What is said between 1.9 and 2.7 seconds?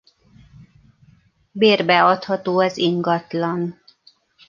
adható